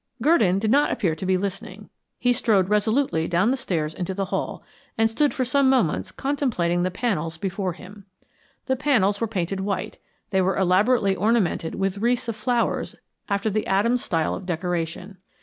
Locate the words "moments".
5.69-6.11